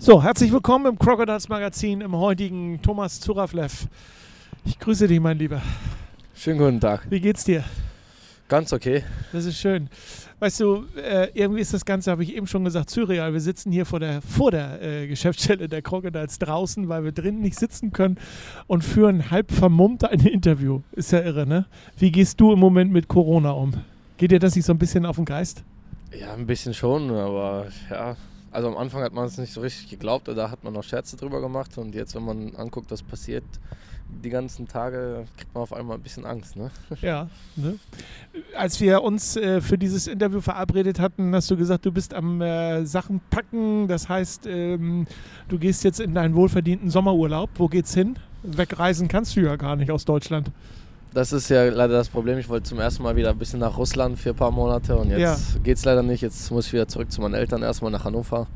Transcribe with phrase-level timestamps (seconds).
[0.00, 3.88] So, herzlich willkommen im Crocodiles Magazin im heutigen Thomas Zuraflev.
[4.64, 5.60] Ich grüße dich, mein Lieber.
[6.36, 7.10] Schönen guten Tag.
[7.10, 7.64] Wie geht's dir?
[8.46, 9.02] Ganz okay.
[9.32, 9.90] Das ist schön.
[10.38, 13.32] Weißt du, äh, irgendwie ist das Ganze, habe ich eben schon gesagt, surreal.
[13.32, 17.40] Wir sitzen hier vor der, vor der äh, Geschäftsstelle der Crocodiles draußen, weil wir drinnen
[17.40, 18.18] nicht sitzen können
[18.68, 20.82] und führen halb vermummt ein Interview.
[20.92, 21.66] Ist ja irre, ne?
[21.98, 23.72] Wie gehst du im Moment mit Corona um?
[24.16, 25.64] Geht dir das nicht so ein bisschen auf den Geist?
[26.16, 28.16] Ja, ein bisschen schon, aber ja.
[28.50, 31.16] Also am Anfang hat man es nicht so richtig geglaubt, da hat man noch Scherze
[31.16, 33.44] drüber gemacht und jetzt, wenn man anguckt, was passiert,
[34.24, 36.70] die ganzen Tage kriegt man auf einmal ein bisschen Angst, ne?
[37.02, 37.28] Ja.
[37.56, 37.78] Ne?
[38.56, 42.40] Als wir uns äh, für dieses Interview verabredet hatten, hast du gesagt, du bist am
[42.40, 43.86] äh, Sachen packen.
[43.86, 45.06] Das heißt, ähm,
[45.48, 47.50] du gehst jetzt in deinen wohlverdienten Sommerurlaub.
[47.56, 48.16] Wo geht's hin?
[48.42, 50.50] Wegreisen kannst du ja gar nicht aus Deutschland.
[51.18, 52.38] Das ist ja leider das Problem.
[52.38, 55.10] Ich wollte zum ersten Mal wieder ein bisschen nach Russland für ein paar Monate und
[55.10, 55.36] jetzt Ja.
[55.64, 56.20] geht's leider nicht.
[56.20, 58.46] Jetzt muss ich wieder zurück zu meinen Eltern, erstmal nach Hannover.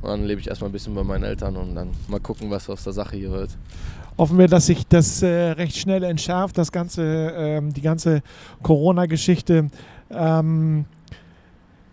[0.00, 2.70] Und dann lebe ich erstmal ein bisschen bei meinen Eltern und dann mal gucken, was
[2.70, 3.50] aus der Sache hier wird.
[4.16, 7.02] Hoffen wir, dass sich das äh, recht schnell entschärft, das ganze,
[7.36, 8.22] ähm, die ganze
[8.62, 9.68] Corona-Geschichte.
[10.10, 10.86] Ähm,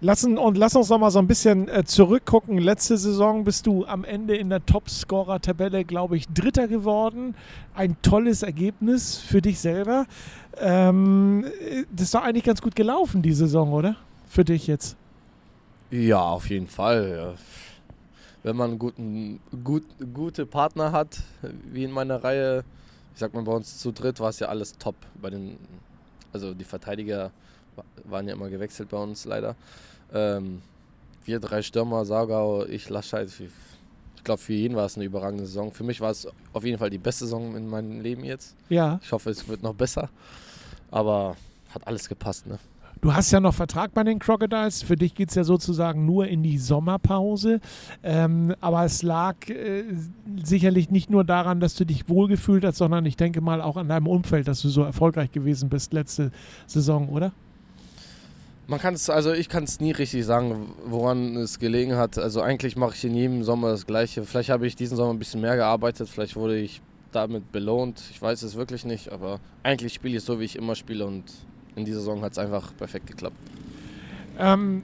[0.00, 2.58] lassen, und lass uns noch mal so ein bisschen äh, zurückgucken.
[2.58, 7.34] Letzte Saison bist du am Ende in der Topscorer-Tabelle, glaube ich, Dritter geworden.
[7.74, 10.06] Ein tolles Ergebnis für dich selber.
[10.58, 13.96] Ähm, äh, das ist doch eigentlich ganz gut gelaufen, die Saison, oder?
[14.28, 14.96] Für dich jetzt.
[15.90, 17.34] Ja, auf jeden Fall.
[18.42, 21.18] Wenn man guten, gut, gute Partner hat,
[21.72, 22.64] wie in meiner Reihe,
[23.14, 24.94] ich sag mal, bei uns zu dritt war es ja alles top.
[25.20, 25.56] Bei den,
[26.32, 27.32] also die Verteidiger
[28.04, 29.56] waren ja immer gewechselt bei uns leider.
[30.12, 30.62] Ähm,
[31.24, 33.28] wir drei Stürmer, Saugau, ich, Laschheit.
[33.28, 33.48] Ich
[34.18, 35.72] ich glaube, für jeden war es eine überragende Saison.
[35.72, 38.56] Für mich war es auf jeden Fall die beste Saison in meinem Leben jetzt.
[38.68, 38.98] Ja.
[39.02, 40.10] Ich hoffe, es wird noch besser.
[40.90, 41.36] Aber
[41.72, 42.58] hat alles gepasst, ne?
[43.00, 44.82] Du hast ja noch Vertrag bei den Crocodiles.
[44.82, 47.60] Für dich geht es ja sozusagen nur in die Sommerpause.
[48.02, 49.84] Ähm, aber es lag äh,
[50.42, 53.88] sicherlich nicht nur daran, dass du dich wohlgefühlt hast, sondern ich denke mal auch an
[53.88, 56.32] deinem Umfeld, dass du so erfolgreich gewesen bist letzte
[56.66, 57.30] Saison, oder?
[58.70, 62.18] Man kann es, also ich kann es nie richtig sagen, woran es gelegen hat.
[62.18, 64.24] Also eigentlich mache ich in jedem Sommer das Gleiche.
[64.24, 68.02] Vielleicht habe ich diesen Sommer ein bisschen mehr gearbeitet, vielleicht wurde ich damit belohnt.
[68.10, 71.24] Ich weiß es wirklich nicht, aber eigentlich spiele ich so, wie ich immer spiele und
[71.76, 73.38] in dieser Saison hat es einfach perfekt geklappt.
[74.38, 74.82] Ähm,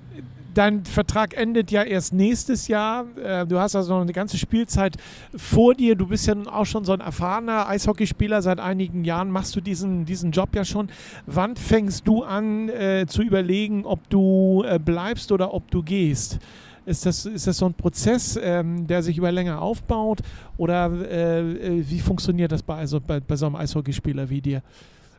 [0.55, 3.07] dein Vertrag endet ja erst nächstes Jahr.
[3.23, 4.97] Äh, du hast also noch eine ganze Spielzeit
[5.37, 5.95] vor dir.
[5.97, 8.43] Du bist ja nun auch schon so ein erfahrener Eishockeyspieler.
[8.43, 10.89] Seit einigen Jahren machst du diesen, diesen Job ja schon.
[11.27, 16.39] Wann fängst du an äh, zu überlegen, ob du äh, bleibst oder ob du gehst?
[16.87, 20.21] Ist das, ist das so ein Prozess, ähm, der sich über länger aufbaut?
[20.59, 24.63] Oder äh, äh, wie funktioniert das bei, also bei, bei so einem Eishockeyspieler wie dir?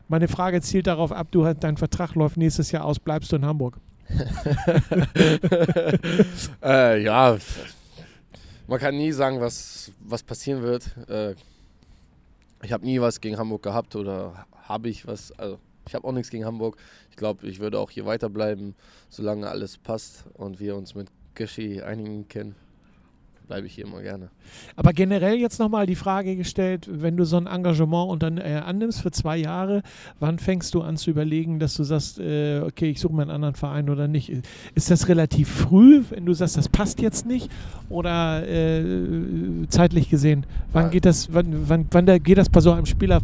[0.08, 3.44] Meine Frage zielt darauf ab, du, dein Vertrag läuft nächstes Jahr aus, bleibst du in
[3.44, 3.78] Hamburg?
[6.62, 7.36] äh, ja,
[8.66, 10.96] man kann nie sagen, was, was passieren wird.
[11.08, 11.34] Äh,
[12.62, 15.32] ich habe nie was gegen Hamburg gehabt oder habe ich was.
[15.38, 16.76] Also ich habe auch nichts gegen Hamburg.
[17.10, 18.74] Ich glaube, ich würde auch hier weiterbleiben,
[19.08, 22.56] solange alles passt und wir uns mit Geschi einigen können.
[23.46, 24.28] Bleibe ich hier immer gerne.
[24.74, 28.60] Aber generell jetzt nochmal die Frage gestellt, wenn du so ein Engagement und dann äh,
[28.64, 29.82] annimmst für zwei Jahre,
[30.18, 33.30] wann fängst du an zu überlegen, dass du sagst, äh, okay, ich suche mir einen
[33.30, 34.32] anderen Verein oder nicht?
[34.74, 37.48] Ist das relativ früh, wenn du sagst, das passt jetzt nicht?
[37.88, 38.82] Oder äh,
[39.68, 40.90] zeitlich gesehen, wann Ja.
[40.90, 43.20] geht das, wann, wann, wann da geht das bei so einem Spieler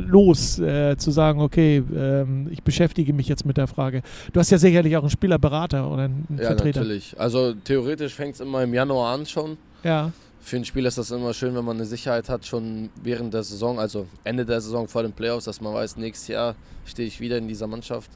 [0.00, 4.02] los, äh, zu sagen, okay, ähm, ich beschäftige mich jetzt mit der Frage?
[4.32, 6.80] Du hast ja sicherlich auch einen Spielerberater oder einen Ja, Vertreter.
[6.80, 7.18] natürlich.
[7.18, 9.56] Also theoretisch fängt es immer im Januar an schon.
[9.82, 10.12] Ja.
[10.40, 13.42] Für einen Spieler ist das immer schön, wenn man eine Sicherheit hat, schon während der
[13.42, 16.54] Saison, also Ende der Saison vor den Playoffs, dass man weiß, nächstes Jahr
[16.84, 18.10] stehe ich wieder in dieser Mannschaft.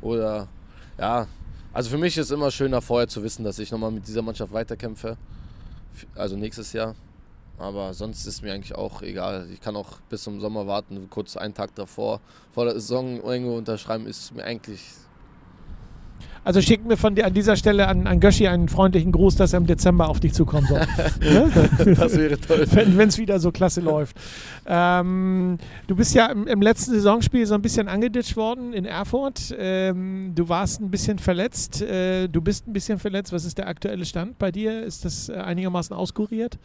[0.00, 0.46] Oder
[0.98, 1.26] ja,
[1.72, 4.52] also für mich ist immer schöner vorher zu wissen, dass ich nochmal mit dieser Mannschaft
[4.52, 5.16] weiterkämpfe.
[6.14, 6.94] Also nächstes Jahr.
[7.58, 9.48] Aber sonst ist mir eigentlich auch egal.
[9.52, 12.20] Ich kann auch bis zum Sommer warten, kurz einen Tag davor,
[12.52, 14.80] vor der Saison irgendwo unterschreiben, ist mir eigentlich
[16.44, 19.52] Also schick mir von dir an dieser Stelle an, an Göschi einen freundlichen Gruß, dass
[19.52, 20.80] er im Dezember auf dich zukommen soll.
[21.94, 22.66] das wäre toll.
[22.72, 24.16] Wenn es wieder so klasse läuft.
[24.66, 29.54] Ähm, du bist ja im, im, letzten Saisonspiel so ein bisschen angeditscht worden in Erfurt.
[29.56, 31.80] Ähm, du warst ein bisschen verletzt.
[31.80, 33.32] Äh, du bist ein bisschen verletzt.
[33.32, 34.82] Was ist der aktuelle Stand bei dir?
[34.82, 36.58] Ist das äh, einigermaßen auskuriert?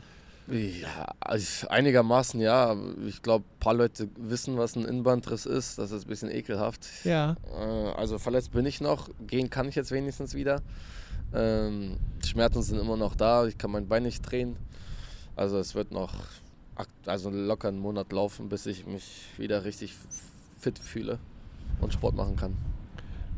[0.50, 2.76] Ja, also einigermaßen ja.
[3.06, 5.78] Ich glaube, ein paar Leute wissen, was ein Innenbandriss ist.
[5.78, 6.88] Das ist ein bisschen ekelhaft.
[7.04, 7.36] Ja.
[7.54, 9.10] Äh, also verletzt bin ich noch.
[9.28, 10.62] Gehen kann ich jetzt wenigstens wieder.
[11.34, 13.46] Ähm, Schmerzen sind immer noch da.
[13.46, 14.56] Ich kann mein Bein nicht drehen.
[15.36, 16.14] Also es wird noch
[17.06, 19.96] also locker einen Monat laufen, bis ich mich wieder richtig
[20.60, 21.20] fit fühle
[21.82, 22.56] und Sport machen kann.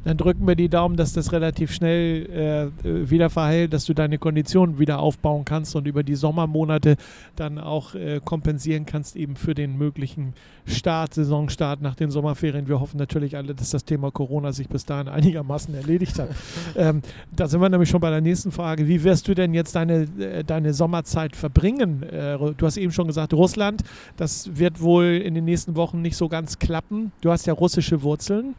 [0.05, 4.17] Dann drücken wir die Daumen, dass das relativ schnell äh, wieder verheilt, dass du deine
[4.17, 6.95] Kondition wieder aufbauen kannst und über die Sommermonate
[7.35, 10.33] dann auch äh, kompensieren kannst, eben für den möglichen
[10.65, 12.67] Start, Saisonstart nach den Sommerferien.
[12.67, 16.29] Wir hoffen natürlich alle, dass das Thema Corona sich bis dahin einigermaßen erledigt hat.
[16.77, 17.01] ähm,
[17.35, 18.87] da sind wir nämlich schon bei der nächsten Frage.
[18.87, 22.03] Wie wirst du denn jetzt deine, äh, deine Sommerzeit verbringen?
[22.03, 23.83] Äh, du hast eben schon gesagt, Russland,
[24.15, 27.11] das wird wohl in den nächsten Wochen nicht so ganz klappen.
[27.19, 28.55] Du hast ja russische Wurzeln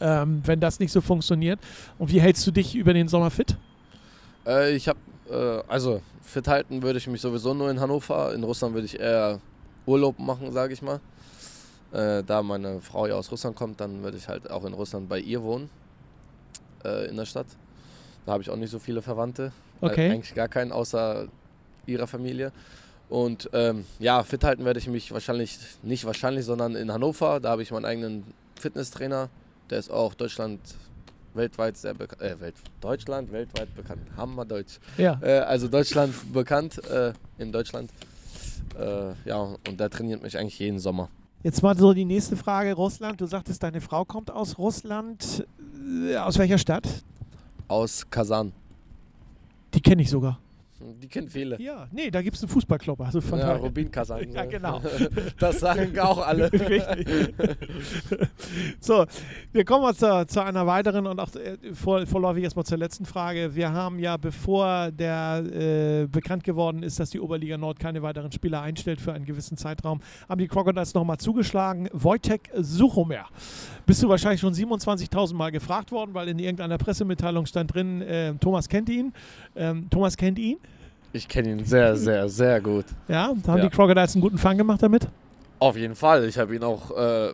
[0.00, 1.58] ähm, wenn das nicht so funktioniert.
[1.98, 3.56] Und wie hältst du dich über den Sommer fit?
[4.46, 4.98] Äh, ich habe,
[5.30, 8.34] äh, also fit halten würde ich mich sowieso nur in Hannover.
[8.34, 9.40] In Russland würde ich eher
[9.86, 11.00] Urlaub machen, sage ich mal.
[11.92, 15.08] Äh, da meine Frau ja aus Russland kommt, dann würde ich halt auch in Russland
[15.08, 15.70] bei ihr wohnen,
[16.84, 17.46] äh, in der Stadt.
[18.26, 19.52] Da habe ich auch nicht so viele Verwandte.
[19.80, 20.10] Okay.
[20.10, 21.28] Eigentlich gar keinen, außer
[21.86, 22.52] ihrer Familie.
[23.08, 27.38] Und ähm, ja, fit halten werde ich mich wahrscheinlich, nicht wahrscheinlich, sondern in Hannover.
[27.38, 28.24] Da habe ich meinen eigenen
[28.58, 29.28] Fitnesstrainer,
[29.74, 30.60] der ist auch Deutschland
[31.34, 32.22] weltweit sehr bekannt.
[32.22, 34.02] Äh, Welt, Deutschland weltweit bekannt.
[34.16, 34.78] Hammerdeutsch.
[34.96, 35.18] Ja.
[35.20, 37.90] Äh, also Deutschland bekannt äh, in Deutschland.
[38.78, 41.08] Äh, ja, und der trainiert mich eigentlich jeden Sommer.
[41.42, 43.20] Jetzt mal so die nächste Frage: Russland.
[43.20, 45.44] Du sagtest, deine Frau kommt aus Russland.
[46.08, 46.86] Äh, aus welcher Stadt?
[47.66, 48.52] Aus Kasan.
[49.74, 50.38] Die kenne ich sogar.
[51.00, 51.60] Die kennt viele.
[51.60, 53.00] Ja, nee, da gibt es einen Fußballclub.
[53.00, 54.30] Also von ja, Rubin Kasan.
[54.32, 54.82] ja, genau.
[55.38, 56.50] Das sagen auch alle.
[58.80, 59.06] So,
[59.52, 63.04] wir kommen mal zu, zu einer weiteren und auch äh, vor, vorläufig erstmal zur letzten
[63.06, 63.54] Frage.
[63.54, 68.32] Wir haben ja, bevor der äh, bekannt geworden ist, dass die Oberliga Nord keine weiteren
[68.32, 71.88] Spieler einstellt für einen gewissen Zeitraum, haben die Crocodiles nochmal zugeschlagen.
[71.92, 73.26] Wojtek Suchomer.
[73.86, 78.34] Bist du wahrscheinlich schon 27.000 Mal gefragt worden, weil in irgendeiner Pressemitteilung stand drin, äh,
[78.34, 79.12] Thomas kennt ihn.
[79.56, 80.58] Ähm, Thomas kennt ihn.
[81.14, 82.86] Ich kenne ihn sehr, sehr, sehr gut.
[83.08, 83.60] Ja, haben ja.
[83.60, 85.06] die Crocodiles einen guten Fang gemacht damit?
[85.60, 86.24] Auf jeden Fall.
[86.24, 86.90] Ich habe ihn auch.
[86.90, 87.32] Äh,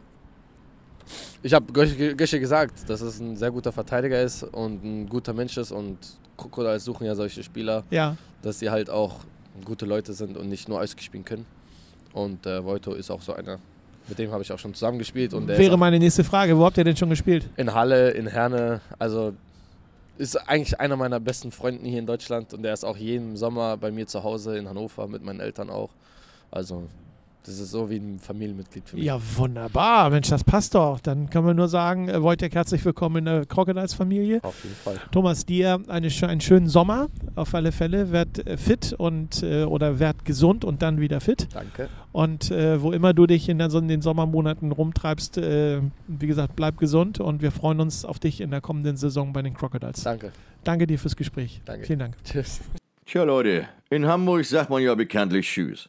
[1.42, 5.56] ich habe Gösche gesagt, dass es ein sehr guter Verteidiger ist und ein guter Mensch
[5.56, 5.96] ist und
[6.36, 8.16] Crocodiles suchen ja solche Spieler, ja.
[8.42, 9.24] dass sie halt auch
[9.64, 11.46] gute Leute sind und nicht nur Eishockey spielen können.
[12.12, 13.58] Und äh, Voito ist auch so einer.
[14.08, 15.32] Mit dem habe ich auch schon zusammengespielt.
[15.32, 16.56] Und Wäre meine nächste Frage.
[16.56, 17.48] Wo habt ihr denn schon gespielt?
[17.56, 18.80] In Halle, in Herne.
[18.98, 19.32] Also
[20.20, 23.78] ist eigentlich einer meiner besten Freunde hier in Deutschland und der ist auch jeden Sommer
[23.78, 25.88] bei mir zu Hause in Hannover mit meinen Eltern auch.
[26.50, 26.88] Also
[27.44, 29.04] das ist so wie ein Familienmitglied für mich.
[29.04, 30.10] Ja, wunderbar.
[30.10, 31.00] Mensch, das passt doch.
[31.00, 34.40] Dann können wir nur sagen, äh, Wojtek, herzlich willkommen in der Crocodiles-Familie.
[34.42, 35.00] Auf jeden Fall.
[35.10, 38.12] Thomas, dir eine, einen schönen Sommer auf alle Fälle.
[38.12, 41.48] Werd äh, fit und äh, oder werd gesund und dann wieder fit.
[41.54, 41.88] Danke.
[42.12, 46.56] Und äh, wo immer du dich in, der, in den Sommermonaten rumtreibst, äh, wie gesagt,
[46.56, 50.02] bleib gesund und wir freuen uns auf dich in der kommenden Saison bei den Crocodiles.
[50.02, 50.32] Danke.
[50.64, 51.62] Danke dir fürs Gespräch.
[51.64, 51.86] Danke.
[51.86, 52.16] Vielen Dank.
[52.22, 52.60] Tschüss.
[53.06, 55.88] Tja, Leute, in Hamburg sagt man ja bekanntlich Tschüss.